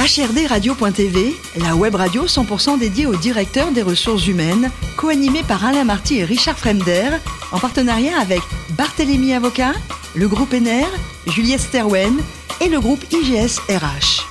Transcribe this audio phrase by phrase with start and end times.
[0.00, 6.20] HRDRadio.tv, la web radio 100% dédiée aux directeurs des ressources humaines, co-animée par Alain Marty
[6.20, 7.10] et Richard Fremder,
[7.52, 8.40] en partenariat avec
[8.78, 9.74] Barthélémy Avocat,
[10.14, 10.88] le groupe NR,
[11.26, 12.18] Juliette Sterwen
[12.62, 14.29] et le groupe IGS RH.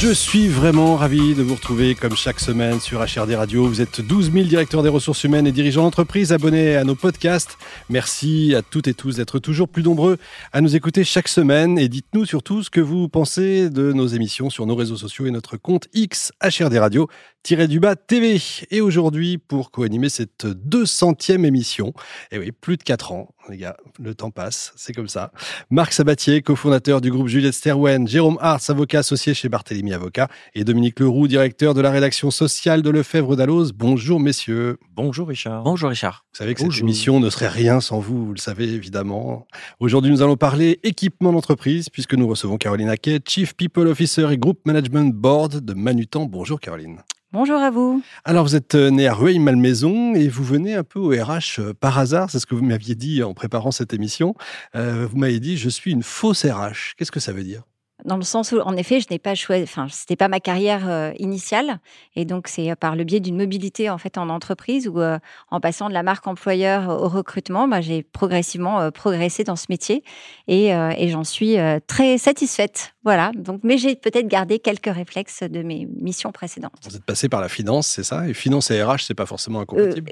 [0.00, 3.66] Je suis vraiment ravi de vous retrouver comme chaque semaine sur HRD Radio.
[3.66, 7.58] Vous êtes 12 000 directeurs des ressources humaines et dirigeants d'entreprise abonnés à nos podcasts.
[7.90, 10.16] Merci à toutes et tous d'être toujours plus nombreux
[10.52, 14.50] à nous écouter chaque semaine et dites-nous surtout ce que vous pensez de nos émissions
[14.50, 17.08] sur nos réseaux sociaux et notre compte X HRD Radio
[17.44, 18.40] du bas TV.
[18.70, 21.88] Et aujourd'hui, pour co-animer cette 200e émission,
[22.30, 25.32] et eh oui, plus de 4 ans, les gars, le temps passe, c'est comme ça.
[25.70, 30.64] Marc Sabatier, cofondateur du groupe Juliette Sterwen, Jérôme Hartz, avocat associé chez Barthélemy Avocat, et
[30.64, 33.72] Dominique Leroux, directeur de la rédaction sociale de Lefebvre d'Alloz.
[33.72, 34.78] Bonjour messieurs.
[34.94, 35.62] Bonjour Richard.
[35.62, 36.26] Bonjour Richard.
[36.32, 39.46] Vous savez que cette émission ne serait rien sans vous, vous le savez évidemment.
[39.80, 44.36] Aujourd'hui, nous allons parler équipement d'entreprise, puisque nous recevons Caroline Hackett, Chief People Officer et
[44.36, 46.26] Group Management Board de Manutan.
[46.26, 46.98] Bonjour Caroline.
[47.30, 48.02] Bonjour à vous.
[48.24, 51.74] Alors, vous êtes euh, né à Rueil-Malmaison et vous venez un peu au RH euh,
[51.74, 52.30] par hasard.
[52.30, 54.34] C'est ce que vous m'aviez dit en préparant cette émission.
[54.74, 56.94] Euh, vous m'avez dit, je suis une fausse RH.
[56.96, 57.64] Qu'est-ce que ça veut dire?
[58.04, 60.88] Dans le sens où, en effet, je n'ai pas choisi, enfin, c'était pas ma carrière
[60.88, 61.80] euh, initiale,
[62.14, 65.18] et donc c'est euh, par le biais d'une mobilité en fait en entreprise ou euh,
[65.50, 70.04] en passant de la marque employeur au recrutement, bah, j'ai progressivement progressé dans ce métier
[70.46, 72.94] et, et j'en suis très satisfaite.
[73.04, 73.32] Voilà.
[73.34, 76.72] Donc, mais j'ai peut-être gardé quelques réflexes de mes missions précédentes.
[76.88, 78.28] Vous êtes passé par la finance, c'est ça?
[78.28, 80.10] Et finance et RH, c'est pas forcément incompatible?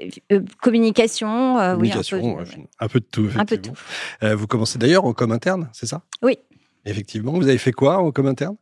[0.61, 3.29] communication, communication, oui, un peu, de tout.
[3.37, 3.73] Un peu de tout.
[4.21, 6.01] vous commencez d'ailleurs en com interne, c'est ça?
[6.21, 6.37] Oui.
[6.87, 7.33] Effectivement.
[7.33, 8.55] Vous avez fait quoi en com interne?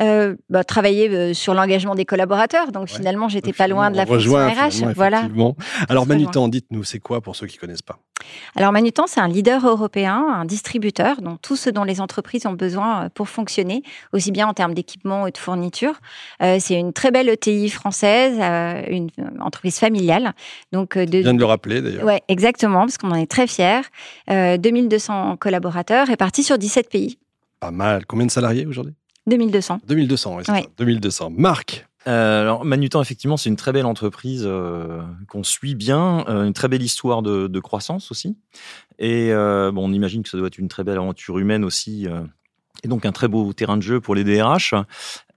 [0.00, 2.72] Euh, bah, travailler euh, sur l'engagement des collaborateurs.
[2.72, 4.92] Donc finalement, j'étais pas loin de la fonction RH.
[4.94, 5.28] Voilà.
[5.88, 7.98] Alors Manutan, dites-nous, c'est quoi pour ceux qui connaissent pas?
[8.56, 12.54] Alors Manutan, c'est un leader européen, un distributeur, donc tout ce dont les entreprises ont
[12.54, 15.94] besoin euh, pour fonctionner, aussi bien en termes d'équipement et de fourniture.
[16.40, 18.38] c'est une très belle ETI française,
[18.88, 19.08] une
[19.40, 20.32] entreprise familiale.
[20.72, 22.04] Donc de, viens de le rappeler d'ailleurs.
[22.04, 23.82] Ouais, exactement, parce qu'on en est très fiers.
[24.28, 27.18] 2200 collaborateurs répartis sur 17 pays.
[27.64, 28.04] Pas mal.
[28.04, 28.94] Combien de salariés aujourd'hui?
[29.26, 29.80] 2200.
[29.86, 30.68] 2200, oui, c'est ça.
[30.76, 31.30] 2200.
[31.30, 36.44] Marc euh, alors, Manutan, effectivement, c'est une très belle entreprise euh, qu'on suit bien, euh,
[36.44, 38.36] une très belle histoire de, de croissance aussi.
[38.98, 42.06] Et bon, on imagine que ça doit être une très belle aventure humaine aussi
[42.84, 44.74] et donc un très beau terrain de jeu pour les DRH.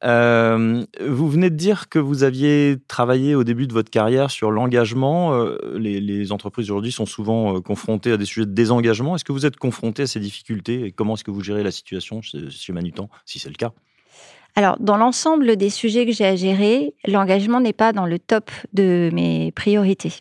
[0.04, 4.52] Euh, vous venez de dire que vous aviez travaillé au début de votre carrière sur
[4.52, 5.34] l'engagement.
[5.34, 9.16] Euh, les, entreprises aujourd'hui sont souvent euh, confrontées à des sujets de désengagement.
[9.16, 11.72] Est-ce que vous êtes confronté à ces difficultés et comment est-ce que vous gérez la
[11.72, 13.72] situation chez, chez Manutan, si c'est le cas?
[14.58, 18.50] Alors, dans l'ensemble des sujets que j'ai à gérer, l'engagement n'est pas dans le top
[18.74, 20.14] de mes priorités.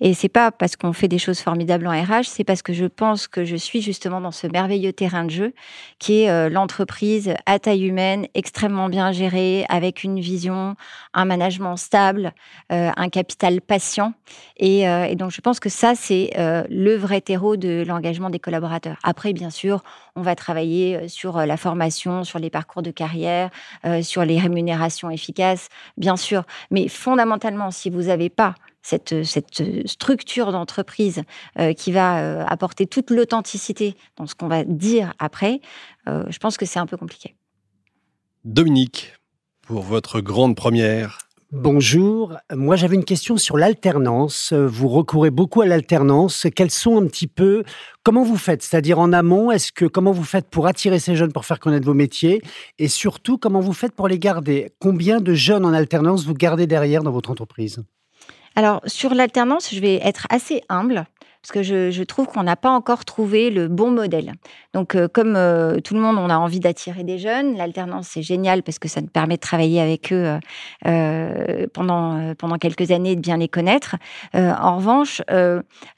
[0.00, 2.86] Et c'est pas parce qu'on fait des choses formidables en RH, c'est parce que je
[2.86, 5.52] pense que je suis justement dans ce merveilleux terrain de jeu
[5.98, 10.76] qui est euh, l'entreprise à taille humaine, extrêmement bien gérée, avec une vision,
[11.12, 12.32] un management stable,
[12.72, 14.14] euh, un capital patient.
[14.62, 18.96] Euh, et, donc, je pense que ça, c'est le vrai terreau de l'engagement des collaborateurs.
[19.02, 19.82] Après, bien sûr,
[20.16, 23.50] on va travailler sur la formation, sur les parcours de carrière,
[23.84, 26.44] euh, sur les rémunérations efficaces, bien sûr.
[26.70, 31.22] Mais fondamentalement, si vous n'avez pas cette, cette structure d'entreprise
[31.58, 35.60] euh, qui va euh, apporter toute l'authenticité dans ce qu'on va dire après,
[36.06, 37.34] je pense que c'est un peu compliqué.
[38.44, 39.14] Dominique,
[39.62, 41.23] pour votre grande première,
[41.56, 44.52] Bonjour, moi j'avais une question sur l'alternance.
[44.52, 46.48] Vous recourez beaucoup à l'alternance.
[46.52, 47.62] Quels sont un petit peu
[48.02, 48.60] comment vous faites?
[48.60, 51.86] C'est-à-dire en amont, est-ce que comment vous faites pour attirer ces jeunes pour faire connaître
[51.86, 52.42] vos métiers?
[52.80, 54.72] Et surtout comment vous faites pour les garder?
[54.80, 57.84] Combien de jeunes en alternance vous gardez derrière dans votre entreprise?
[58.56, 61.06] Alors, sur l'alternance, je vais être assez humble
[61.44, 64.32] parce que je, trouve qu'on n'a pas encore trouvé le bon modèle.
[64.72, 67.58] Donc, euh, comme euh, tout le monde, on a envie d'attirer des jeunes.
[67.58, 70.38] L'alternance, c'est génial parce que ça nous permet de travailler avec eux
[70.86, 73.96] euh, pendant, pendant quelques années, de bien les connaître.
[74.32, 75.20] en revanche,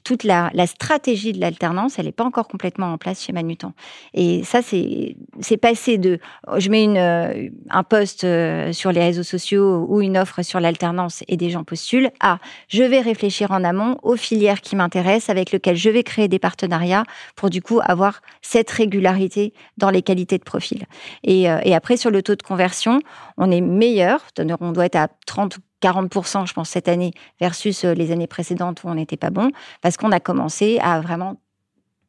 [0.02, 3.72] toute la, stratégie de l'alternance, elle n'est pas encore complètement en place chez Manutan.
[4.14, 5.16] Et ça, c'est
[5.58, 6.18] passé de
[6.56, 8.26] je mets un post
[8.72, 12.82] sur les réseaux sociaux ou une offre sur l'alternance et des gens postulent à je
[12.82, 17.04] vais réfléchir en amont aux filières qui m'intéressent avec lequel je vais créer des partenariats
[17.34, 20.86] pour du coup avoir cette régularité dans les qualités de profil.
[21.22, 23.00] Et, euh, après, sur le taux de conversion,
[23.36, 24.24] on est meilleur.
[24.60, 28.82] On doit être à 30 40%, je pense, cette année, versus euh, les années précédentes
[28.82, 29.50] où on n'était pas bon,
[29.82, 31.36] parce qu'on a commencé à vraiment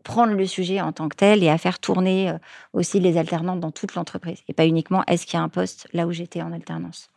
[0.04, 2.38] prendre le sujet en tant que tel et à faire tourner euh,
[2.74, 4.42] aussi les alternantes dans toute l'entreprise.
[4.48, 7.10] Et pas uniquement est-ce qu'il y a un poste là où j'étais en alternance.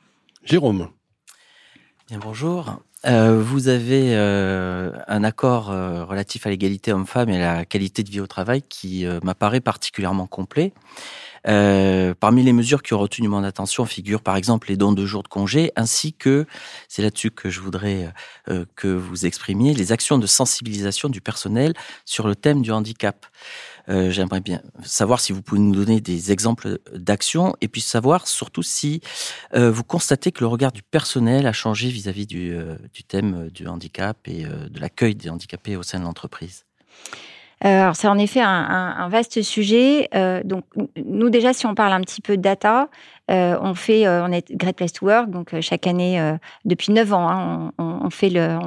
[0.42, 0.88] Jérôme
[2.10, 2.80] Bien, bonjour.
[3.06, 8.10] Euh, vous avez euh, un accord euh, relatif à l'égalité homme-femme et la qualité de
[8.10, 10.72] vie au travail qui m'apparaît particulièrement complet.
[11.44, 15.22] parmi les mesures qui ont retenu mon attention figurent par exemple les dons de jours
[15.22, 16.46] de congé, ainsi que,
[16.88, 18.12] c'est là-dessus que je voudrais
[18.74, 21.74] que vous exprimiez, les actions de sensibilisation du personnel
[22.04, 23.24] sur le thème du handicap.
[23.90, 28.28] Euh, j'aimerais bien savoir si vous pouvez nous donner des exemples d'actions et puis savoir
[28.28, 29.00] surtout si
[29.54, 33.48] euh, vous constatez que le regard du personnel a changé vis-à-vis du, euh, du, thème
[33.50, 36.64] du handicap et de l'accueil des handicapés au sein de l'entreprise.
[37.62, 40.08] alors c'est en effet un, vaste sujet.
[40.44, 40.64] donc
[41.04, 42.88] nous déjà, si on parle un petit peu de data,
[43.30, 46.20] on fait, euh, on est Great Place to Work, donc euh, chaque année,
[46.64, 48.58] depuis neuf ans, hein, on, fait le,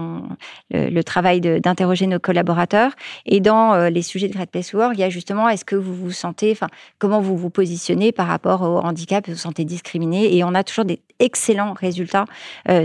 [0.71, 2.91] le, travail d'interroger nos collaborateurs.
[3.25, 5.75] Et dans les sujets de Great Place to Work, il y a justement, est-ce que
[5.75, 6.67] vous vous sentez, enfin,
[6.99, 10.35] comment vous vous positionnez par rapport au handicap, vous vous sentez discriminé?
[10.35, 12.25] Et on a toujours des excellents résultats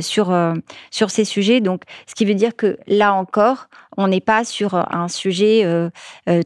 [0.01, 0.37] sur
[0.91, 1.61] sur ces sujets.
[1.61, 5.65] Donc, ce qui veut dire que là encore, on n'est pas sur un sujet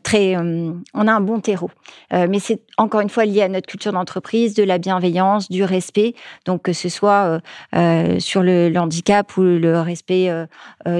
[0.02, 1.70] très, on a un bon terreau,
[2.10, 6.14] mais c'est encore une fois lié à notre culture d'entreprise, de la bienveillance du respect,
[6.44, 7.40] donc que ce soit euh,
[7.76, 10.46] euh, sur le, handicap ou le respect euh,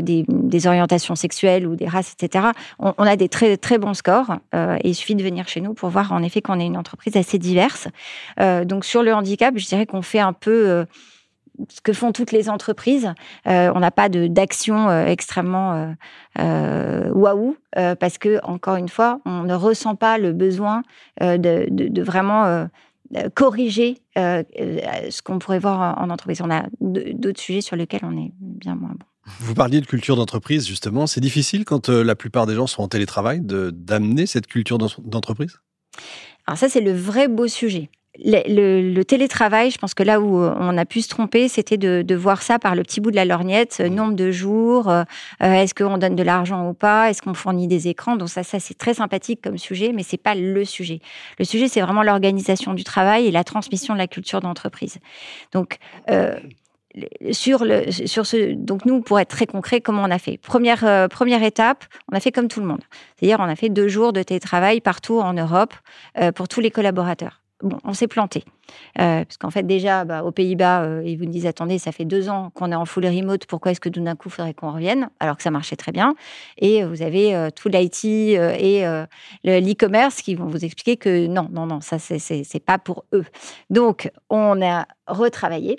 [0.01, 2.49] des, orientations sexuelles ou des races, etc.
[2.79, 5.89] On, a des très très bons scores et il suffit de venir chez nous pour
[5.89, 7.89] voir en effet qu'on est une entreprise assez diverse.
[8.39, 10.87] donc sur le handicap, je dirais qu'on fait un peu
[11.69, 13.13] ce que font toutes les entreprises.
[13.47, 15.95] on n'a pas d'action extrêmement
[16.39, 20.83] waouh parce que encore une fois, on ne ressent pas le besoin
[21.21, 22.69] de, vraiment
[23.35, 26.41] corriger euh, euh, ce qu'on pourrait voir en entreprise.
[26.43, 29.07] On a d'autres sujets sur lesquels on est bien moins bon.
[29.41, 31.07] Vous parliez de culture d'entreprise, justement.
[31.07, 35.59] C'est difficile quand la plupart des gens sont en télétravail d'amener cette culture d'entreprise?
[36.47, 37.89] Alors ça, c'est le vrai beau sujet
[38.19, 42.15] le, télétravail, je pense que là où euh, on a pu se tromper, c'était de,
[42.15, 43.87] voir ça par le petit bout de la lorgnette, mmh.
[43.87, 45.05] nombre de jours, euh,
[45.43, 48.17] euh, est-ce qu'on donne de l'argent ou pas, est-ce qu'on fournit des écrans.
[48.17, 51.01] Donc ça, ça c'est très sympathique comme sujet, mais c'est pas le sujet.
[51.39, 54.99] Le sujet, c'est vraiment l'organisation du travail et la transmission de la culture d'entreprise.
[55.53, 55.79] Donc
[57.31, 60.37] sur le sur ce donc nous pour être très concret comment on a fait?
[60.37, 62.83] Première première étape on a fait comme tout le monde
[63.17, 65.73] c'est-à-dire on a fait deux jours de télétravail partout en Europe
[66.35, 67.42] pour tous les collaborateurs
[67.85, 68.45] on s'est planté.
[68.99, 72.05] Euh, parce qu'en fait, déjà, bah, aux Pays-Bas, euh, ils vous disent attendez, ça fait
[72.05, 74.73] deux ans qu'on est en full remote, pourquoi est-ce que d'un coup, il faudrait qu'on
[74.73, 75.11] revienne?
[75.21, 76.15] Alors que ça marchait très bien.
[76.59, 78.85] Et vous avez euh, tout l'IT et
[79.45, 83.25] l'e-commerce qui vont vous expliquer que non, non, non, ça, c'est pas pour eux.
[83.71, 85.79] Donc, on a retravaillé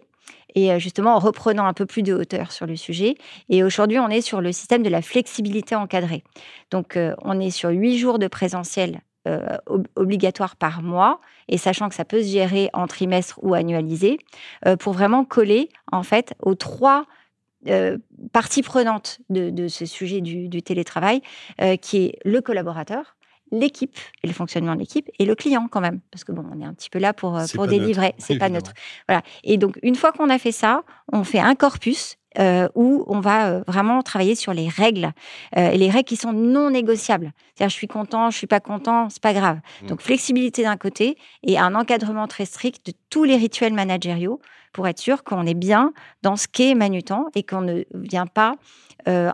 [0.56, 3.16] et justement en reprenant un peu plus de hauteur sur le sujet.
[3.50, 6.24] Et aujourd'hui, on est sur le système de la flexibilité encadrée.
[6.70, 9.58] Donc, on est sur huit jours de présentiel euh,
[9.96, 14.18] obligatoire par mois, et sachant que ça peut se gérer en trimestre ou annualisé,
[14.66, 17.06] euh, pour vraiment coller en fait aux trois
[17.70, 17.98] euh,
[18.34, 21.22] parties prenantes de, ce sujet du, télétravail,
[21.82, 23.16] qui est le collaborateur,
[23.60, 26.62] l'équipe et le fonctionnement de l'équipe et le client quand même parce que bon on
[26.62, 28.74] est un petit peu là pour pour délivrer c'est pas neutre
[29.08, 33.04] voilà et donc une fois qu'on a fait ça on fait un corpus euh, où
[33.08, 35.12] on va euh, vraiment travailler sur les règles
[35.56, 37.32] euh, et les règles qui sont non négociables.
[37.54, 39.60] C'est-à-dire, je suis content, je suis pas content, c'est pas grave.
[39.84, 39.88] Mmh.
[39.88, 44.42] Donc, flexibilité d'un côté et un encadrement très strict de tous les rituels managériaux
[44.72, 48.56] pour être sûr qu'on est bien dans ce qu'est Manutan et qu'on ne vient pas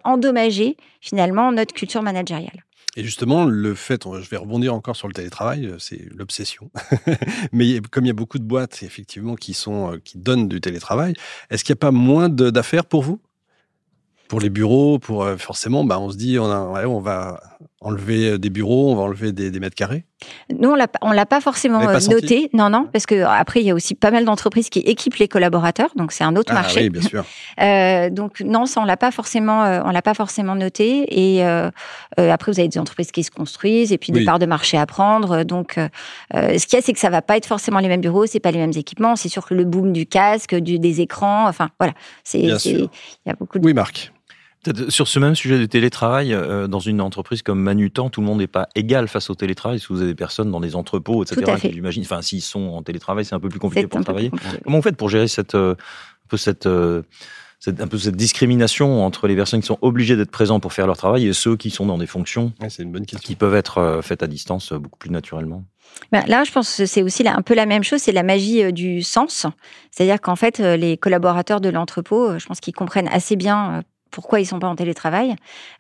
[0.04, 2.64] endommager finalement notre culture managériale.
[3.00, 6.70] Et justement, le fait, je vais rebondir encore sur le télétravail, euh, c'est l'obsession.
[7.54, 10.60] Mais comme il y a beaucoup de boîtes, effectivement, qui, sont, euh, qui donnent du
[10.60, 11.14] télétravail,
[11.50, 13.22] est-ce qu'il n'y a pas moins d'affaires pour vous?
[14.28, 17.42] Pour les bureaux, pour euh, forcément, bah, on se dit, on, on va
[17.82, 20.04] enlever des bureaux, on va enlever des, mètres carrés?
[20.50, 22.50] Nous, on ne l'a pas forcément noté.
[22.54, 25.28] Non, non, parce que après, il y a aussi pas mal d'entreprises qui équipent les
[25.28, 26.82] collaborateurs, donc c'est un autre ah, marché.
[26.82, 27.26] Oui, bien sûr.
[27.62, 31.06] euh, donc non, ça on l'a pas forcément, on l'a pas forcément noté.
[31.10, 31.70] Et euh,
[32.18, 34.86] après, vous avez des entreprises qui se construisent et puis des parts de marché à
[34.86, 35.44] prendre.
[35.44, 35.88] Donc, euh,
[36.34, 38.40] ce qu'il y a, c'est que ça va pas être forcément les mêmes bureaux, c'est
[38.40, 39.16] pas les mêmes équipements.
[39.16, 41.94] C'est sûr que le boom du casque, du, des écrans, enfin voilà,
[42.24, 42.90] c'est, il
[43.26, 43.60] y a beaucoup.
[43.60, 43.66] De...
[43.66, 44.12] Oui, Marc.
[44.90, 48.40] Sur ce même sujet de télétravail, euh, dans une entreprise comme Manutan, tout le monde
[48.40, 49.80] n'est pas égal face au télétravail.
[49.80, 53.24] Si vous avez des personnes dans des entrepôts, etc., j'imagine, enfin, s'ils sont en télétravail,
[53.24, 54.32] c'est un peu plus compliqué pour travailler.
[54.66, 57.04] Comment vous faites pour gérer cette, euh, un peu cette, euh,
[57.62, 60.88] cette, un peu cette discrimination entre les personnes qui sont obligées d'être présentes pour faire
[60.88, 64.24] leur travail et ceux qui sont dans des fonctions une bonne qui peuvent être faites
[64.24, 65.64] à distance beaucoup plus naturellement?
[66.12, 68.72] Ben là, je pense que c'est aussi un peu la même chose, c'est la magie
[68.74, 69.46] du sens.
[69.90, 74.46] C'est-à-dire qu'en fait, les collaborateurs de l'entrepôt, je pense qu'ils comprennent assez bien pourquoi ils
[74.46, 75.36] sont pas en télétravail.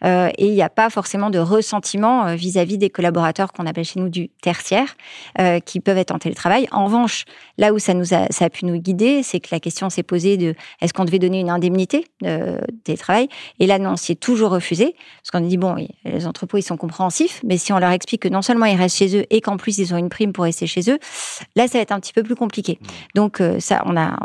[0.05, 3.85] Euh, et il n'y a pas forcément de ressentiment euh, vis-à-vis des collaborateurs qu'on appelle
[3.85, 4.95] chez nous du tertiaire,
[5.39, 6.67] euh, qui peuvent être en télétravail.
[6.71, 7.25] En revanche,
[7.57, 10.03] là où ça nous a, ça a pu nous guider, c'est que la question s'est
[10.03, 14.51] posée de est-ce qu'on devait donner une indemnité de télétravail Et là, non, c'est toujours
[14.51, 14.95] refusé.
[15.21, 18.23] Parce qu'on a dit, bon, les entrepôts, ils sont compréhensifs, mais si on leur explique
[18.23, 20.43] que non seulement ils restent chez eux et qu'en plus ils ont une prime pour
[20.43, 20.99] rester chez eux,
[21.55, 22.79] là, ça va être un petit peu plus compliqué.
[22.81, 22.87] Mmh.
[23.15, 24.15] Donc, ça, on a,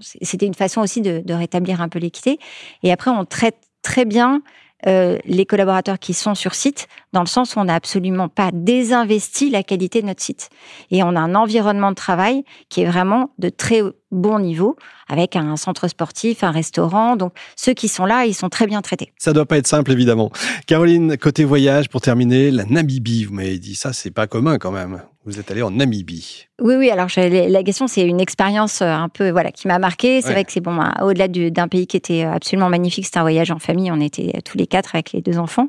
[0.00, 2.38] c'était une façon aussi de, rétablir un peu l'équité.
[2.82, 4.42] Et après, on traite très bien
[4.86, 8.50] euh, les collaborateurs qui sont sur site, dans le sens où on n'a absolument pas
[8.52, 10.50] désinvesti la qualité de notre site.
[10.90, 13.80] Et on a un environnement de travail qui est vraiment de très
[14.14, 14.76] bon niveau,
[15.08, 17.16] avec un centre sportif, un restaurant.
[17.16, 19.12] Donc ceux qui sont là, ils sont très bien traités.
[19.18, 20.30] Ça doit pas être simple, évidemment.
[20.66, 24.72] Caroline, côté voyage, pour terminer, la Namibie, vous m'avez dit ça, c'est pas commun quand
[24.72, 25.02] même.
[25.26, 26.48] Vous êtes allé en Namibie.
[26.60, 26.90] Oui, oui.
[26.90, 30.20] Alors la question, c'est une expérience euh, un peu, voilà, qui m'a marqué.
[30.20, 33.22] C'est vrai que c'est bon, bah, au-delà d'un pays qui était absolument magnifique, c'était un
[33.22, 33.90] voyage en famille.
[33.90, 35.66] On était tous les quatre avec les deux enfants.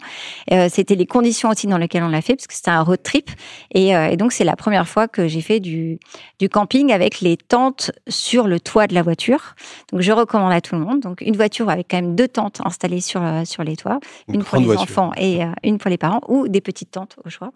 [0.51, 3.01] Euh, c'était les conditions aussi dans lesquelles on l'a fait, parce que c'était un road
[3.01, 3.31] trip.
[3.73, 5.99] Et, euh, et donc c'est la première fois que j'ai fait du,
[6.37, 9.55] du camping avec les tentes sur le toit de la voiture.
[9.91, 10.99] Donc je recommande à tout le monde.
[10.99, 14.59] Donc une voiture avec quand même deux tentes installées sur sur les toits, une, pour
[14.59, 17.51] les enfants et une pour les parents, ou des petites tentes au choix.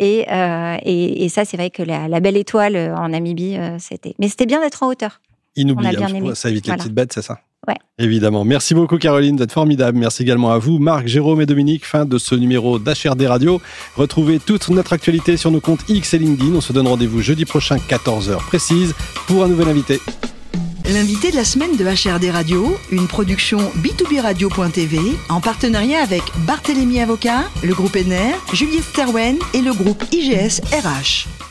[0.00, 0.26] Et,
[0.84, 4.14] et, et ça c'est vrai que la, belle étoile euh, en Namibie, euh, c'était.
[4.18, 5.20] Mais c'était bien d'être en hauteur.
[5.56, 6.34] Inoubliable.
[6.34, 7.40] Ça évite les petites bêtes, c'est ça?
[7.68, 7.76] Ouais.
[7.98, 8.44] Évidemment.
[8.44, 9.96] Merci beaucoup Caroline, vous êtes formidable.
[9.96, 11.84] Merci également à vous, Marc, Jérôme et Dominique.
[11.84, 13.60] Fin de ce numéro d'HRD Radio.
[13.96, 16.54] Retrouvez toute notre actualité sur nos comptes X et LinkedIn.
[16.56, 18.94] On se donne rendez-vous jeudi prochain, 14h précise,
[19.28, 20.00] pour un nouvel invité.
[20.92, 27.00] L'invité de la semaine de HRD Radio, une production b2b radio.tv en partenariat avec Barthélémy
[27.00, 31.41] Avocat, le groupe NR, Juliette Sterwen et le groupe IGS RH.